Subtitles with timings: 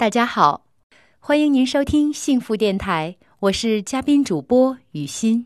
[0.00, 0.62] 大家好，
[1.18, 5.44] 欢迎您收听幸福电台，我是嘉宾主播雨欣。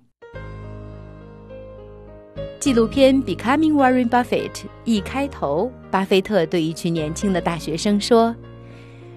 [2.60, 4.52] 纪录片《Becoming Warren Buffett》
[4.84, 8.32] 一开头，巴菲特对一群年轻的大学生说：“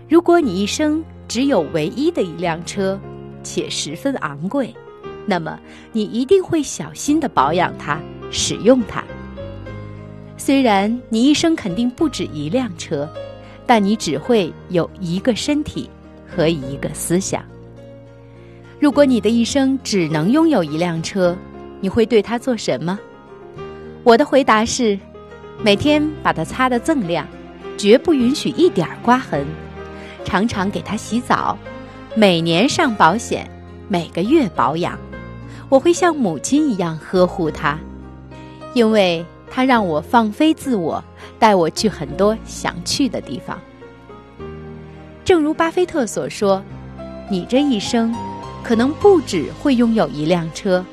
[0.10, 3.00] 如果你一生只有唯一的一辆车，
[3.44, 4.74] 且十分昂贵，
[5.28, 5.60] 那么
[5.92, 8.02] 你一定会小心的保养它，
[8.32, 9.04] 使用它。
[10.36, 13.08] 虽然你一生肯定不止一辆车。”
[13.68, 15.88] 但你只会有一个身体
[16.26, 17.44] 和一个思想。
[18.80, 21.36] 如果你的一生只能拥有一辆车，
[21.82, 22.98] 你会对它做什么？
[24.04, 24.98] 我的回答是：
[25.62, 27.28] 每天把它擦得锃亮，
[27.78, 29.44] 绝不允许一点刮痕；
[30.24, 31.58] 常常给它洗澡，
[32.16, 33.50] 每年上保险，
[33.90, 34.98] 每个月保养。
[35.70, 37.78] 我会像母亲一样呵护它，
[38.74, 41.04] 因为它让我放飞自我。
[41.40, 43.60] 带我去很多想去的地方。
[45.24, 46.64] 正如巴菲特所说
[47.30, 48.16] ：“你这一生，
[48.64, 50.84] 可能不只会拥有一辆车，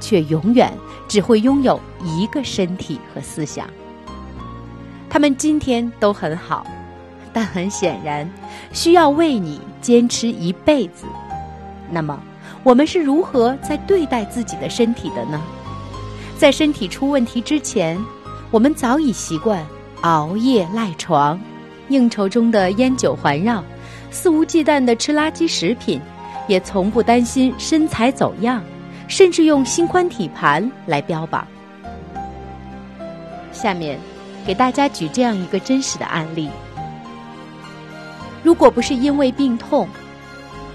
[0.00, 0.72] 却永远
[1.06, 3.68] 只会拥有一个身体和思想。
[5.10, 6.66] 他们今天都很好，
[7.32, 8.30] 但很显然，
[8.72, 11.04] 需要为你坚持一辈子。
[11.90, 12.18] 那么，
[12.62, 15.40] 我们是如何在对待自己的身体的呢？
[16.36, 17.98] 在身体出问题之前。”
[18.50, 19.62] 我们早已习惯
[20.00, 21.38] 熬夜赖床，
[21.88, 23.62] 应酬中的烟酒环绕，
[24.10, 26.00] 肆无忌惮的吃垃圾食品，
[26.46, 28.62] 也从不担心身材走样，
[29.06, 31.46] 甚至用心宽体盘来标榜。
[33.52, 33.98] 下面，
[34.46, 36.48] 给大家举这样一个真实的案例：
[38.42, 39.86] 如果不是因为病痛，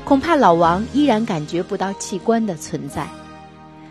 [0.03, 3.07] 恐怕老王依然感觉不到器官的存在，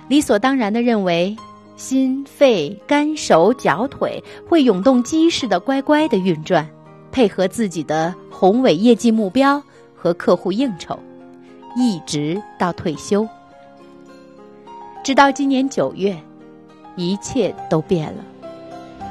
[0.07, 1.37] 理所当然的认为。
[1.77, 6.69] 心、肺、肝、手、脚、腿会涌动机似的乖乖的运转，
[7.11, 9.61] 配合自己的宏伟业绩目标
[9.95, 10.99] 和客户应酬，
[11.77, 13.27] 一直到退休。
[15.03, 16.17] 直到今年九月，
[16.95, 18.25] 一切都变了。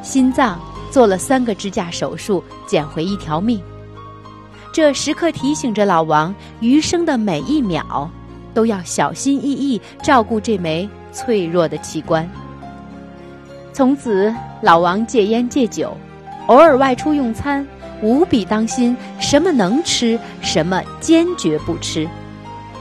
[0.01, 0.59] 心脏
[0.89, 3.61] 做了三个支架手术，捡回一条命。
[4.71, 8.09] 这时刻提醒着老王，余生的每一秒
[8.53, 12.29] 都要小心翼翼照顾这枚脆弱的器官。
[13.73, 15.95] 从此，老王戒烟戒酒，
[16.47, 17.65] 偶尔外出用餐，
[18.01, 22.07] 无比当心什么能吃，什么坚决不吃，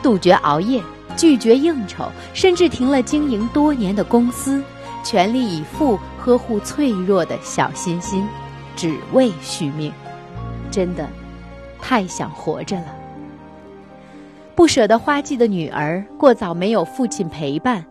[0.02, 0.82] 杜绝熬夜，
[1.16, 4.60] 拒绝应酬，甚至停了经营多年的公司，
[5.04, 8.26] 全力以赴呵护脆弱的小心心，
[8.74, 9.92] 只为续命。
[10.72, 11.06] 真的，
[11.80, 12.86] 太想活着了。
[14.56, 17.84] 不舍得花季的女儿过早没有父亲陪伴。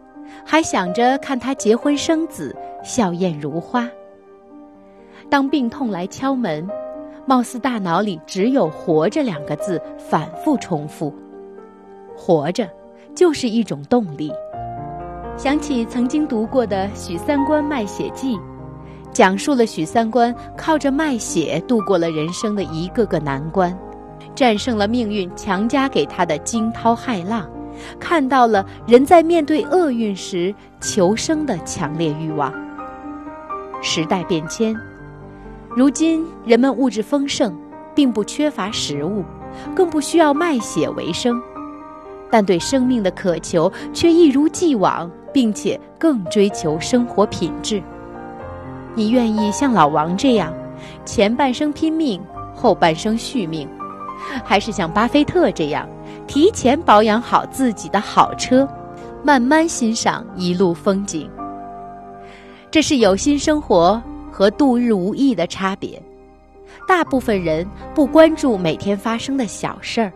[0.45, 3.87] 还想着看他结婚生子，笑靥如花。
[5.29, 6.67] 当病痛来敲门，
[7.25, 11.13] 貌似大脑里只有“活着”两个字反复重复。
[12.17, 12.67] 活着，
[13.13, 14.31] 就是一种动力。
[15.37, 18.35] 想起曾经读过的《许三观卖血记》，
[19.13, 23.77] 讲述了许三观靠着卖血度过了人生的一个个难关，
[24.35, 27.49] 战胜了命运强加给他的惊涛骇浪。
[27.99, 32.53] 看到了人在面对厄运时求生的强烈欲望。
[33.81, 34.75] 时代变迁，
[35.75, 37.55] 如今人们物质丰盛，
[37.95, 39.23] 并不缺乏食物，
[39.75, 41.41] 更不需要卖血为生，
[42.29, 47.81] 但对生命的渴求却一如既往，并且更追求生活品质。
[48.95, 50.53] 你愿意像老王这样，
[51.05, 52.21] 前半生拼命，
[52.53, 53.67] 后半生续命，
[54.43, 55.87] 还是像巴菲特这样？
[56.27, 58.67] 提前保养好自己的好车，
[59.23, 61.29] 慢慢欣赏一路风景。
[62.71, 66.01] 这是有心生活和度日无益的差别。
[66.87, 70.11] 大部分人不关注每天发生的小事儿，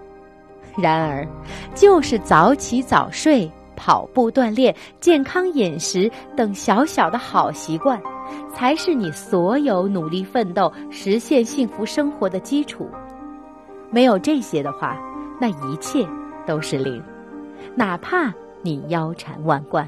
[0.78, 1.28] 然而，
[1.75, 8.02] 就是早起早睡、跑步锻炼、健康饮食等小小的好习惯，
[8.53, 12.88] 才是你所有努力奋斗、实现幸福生活的基础。
[13.92, 14.98] 没有这些的话，
[15.39, 16.07] 那一切
[16.45, 17.04] 都是零，
[17.75, 19.88] 哪怕你腰缠万贯。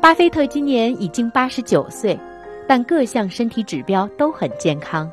[0.00, 2.18] 巴菲特今年已经八十九岁，
[2.66, 5.10] 但各项身体指标都很健康。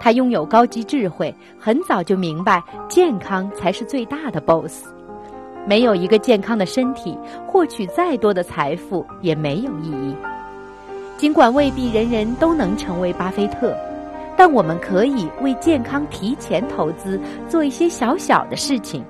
[0.00, 4.86] 他拥有高级智慧，很早就明白健康才是最大的 BOSS。
[5.64, 10.16] 没有一个健康的身体，获取再多的财富也没有意义。
[11.16, 13.76] 尽管未必人人都能成为巴菲特。
[14.36, 17.18] 但我们可以为健康提前投资，
[17.48, 19.04] 做一些小小的事情。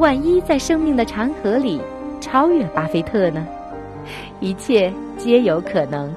[0.00, 1.80] 万一在生命的长河里
[2.20, 3.46] 超越巴菲特呢？
[4.40, 6.12] 一切皆有可能。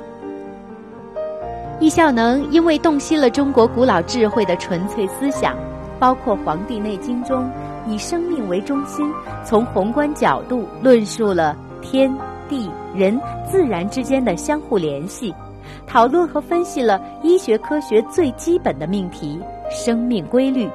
[1.79, 5.55] 易效能因为洞悉了中国古老智慧的纯粹思想，
[5.99, 7.49] 包括《黄帝内经》中
[7.85, 9.11] 以生命为中心，
[9.43, 12.13] 从宏观角度论述了天
[12.47, 15.33] 地人自然之间的相互联系，
[15.85, 19.37] 讨论和分析了医学科学最基本的命题——
[19.69, 20.69] 生命规律。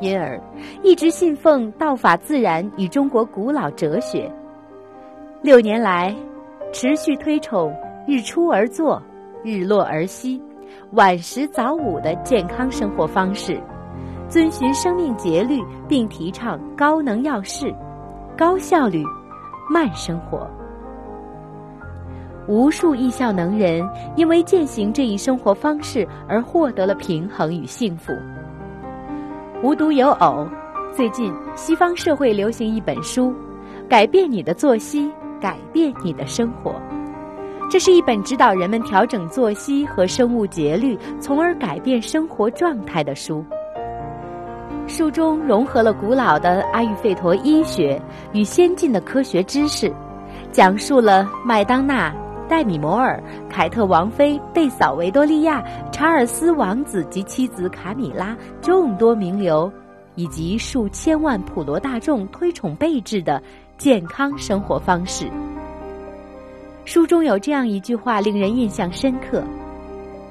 [0.00, 0.40] 因而，
[0.82, 4.30] 一直信奉道法自然与中国古老哲学。
[5.42, 6.14] 六年来，
[6.72, 7.74] 持续推崇
[8.06, 9.02] 日出而作、
[9.44, 10.40] 日落而息、
[10.92, 13.60] 晚食早午的健康生活方式，
[14.28, 17.74] 遵循生命节律，并提倡高能要事、
[18.38, 19.04] 高效率、
[19.68, 20.48] 慢生活。
[22.46, 28.12] 无数艺效能人因为践行这一生活方式而获得了平衡与幸福。
[29.62, 30.48] 无独有偶，
[30.92, 33.30] 最近西方社会流行一本书，
[33.88, 36.70] 《改变你的作息，改变你的生活》。
[37.70, 43.44] 这是一本指导人们调整作息和生物节律，从而改变生活状态的书。
[44.86, 48.00] 书中融合了古老的阿育吠陀医学
[48.32, 49.92] 与先进的科学知识，
[50.50, 52.12] 讲述了麦当娜。
[52.48, 55.62] 戴米摩尔、凯特王妃、贝嫂维多利亚、
[55.92, 59.72] 查尔斯王子及妻子卡米拉众多名流，
[60.16, 63.40] 以及数千万普罗大众推崇备至的
[63.80, 65.26] 健康生活方式。
[66.84, 69.42] 书中有这样一句话令人印象深刻：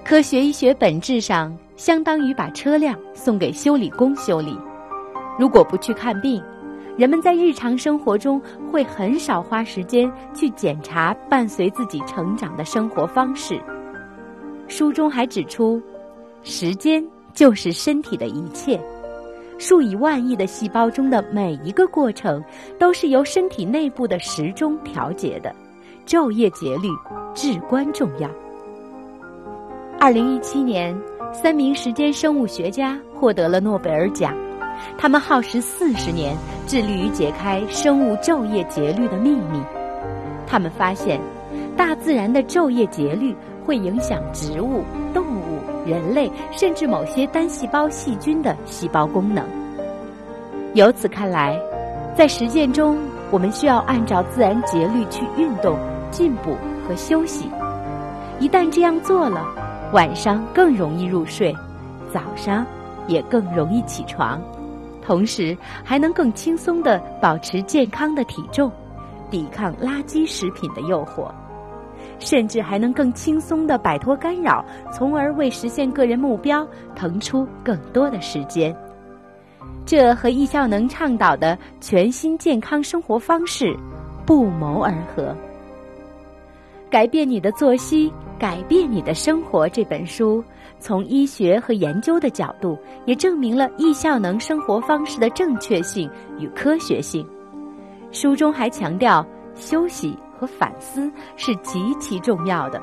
[0.05, 4.55] 科学医学本质上相当于把车辆送给修理工修理，
[5.39, 6.39] 如果不去看病。
[6.95, 8.39] 人们在日常生活中
[8.71, 13.59] 会很少花时间去检查伴随自己成长的生活方式。
[14.67, 15.81] 书中还指出，
[16.43, 17.03] 时间
[17.33, 18.79] 就是身体的一切，
[19.59, 22.41] 数以万亿的细胞中的每一个过程
[22.79, 25.53] 都是由身体内部的时钟调节的，
[26.07, 26.87] 昼夜节律
[27.35, 28.29] 至关重要。
[29.99, 30.97] 二零一七年，
[31.33, 34.33] 三名时间生物学家获得了诺贝尔奖。
[34.97, 36.33] 他们耗时四十年，
[36.65, 39.61] 致力于解开生物昼夜节律的秘密。
[40.47, 41.19] 他们发现，
[41.75, 43.35] 大自然的昼夜节律
[43.65, 44.85] 会影响植物、
[45.85, 49.43] 人类，甚至某些单细胞细菌的细胞功能。
[50.73, 51.59] 由此看来，
[52.15, 52.97] 在实践中，
[53.31, 55.77] 我们需要按照自然节律去运动、
[56.11, 56.55] 进步
[56.87, 57.49] 和休息。
[58.39, 59.45] 一旦这样做了，
[59.93, 61.55] 晚上更容易入睡，
[62.13, 62.65] 早上
[63.07, 64.39] 也更容易起床。
[65.01, 68.71] 同时还能更轻松的保持健康的体重，
[69.31, 71.31] 抵抗垃圾食品的诱惑，
[72.19, 74.63] 甚至还能更轻松的摆脱干扰，
[74.93, 78.75] 从而为实现个人目标腾出更多的时间。
[79.85, 83.75] 这和易效能倡导的全新健康生活方式
[84.25, 85.35] 不谋而合。
[86.89, 89.67] 改变你的作息，改变你的生活。
[89.67, 90.43] 这本书。
[90.81, 97.27] 从医学和研究的角度，也证明了易效能生活方式的正确性与科学性。
[98.13, 99.25] 书中还强调，
[99.55, 102.81] 休息和反思是极其重要的，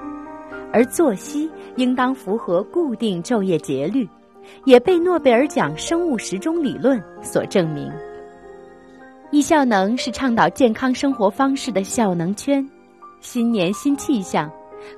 [0.73, 4.07] 而作息应当符合固定昼夜节律，
[4.67, 7.91] 也被诺贝尔奖生物时钟理论所证明。
[9.31, 12.69] 易效能是倡导健康生活方式的效能圈。
[13.23, 14.51] 新年新气象，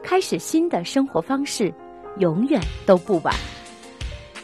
[0.02, 1.72] 开始新的生活方式。
[2.18, 3.32] 永远都不晚。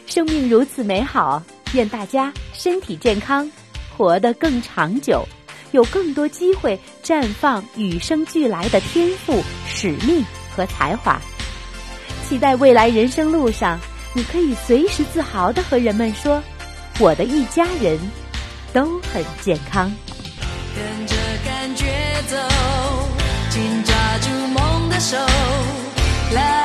[0.05, 3.51] 生命如此美好，愿大家身体健康，
[3.97, 5.25] 活得更长久，
[5.75, 11.21] 有更多机会绽放与生俱来的天赋、使命和才华。
[12.27, 13.77] 期待未来人生路上，
[14.13, 16.41] 你可以随时自豪的和人们说
[16.97, 17.99] ：“我的一家人
[18.71, 19.91] 都很健康。”
[20.73, 21.85] 跟着感觉
[22.29, 22.37] 走，
[23.49, 25.17] 紧抓住梦的手，
[26.33, 26.64] 来。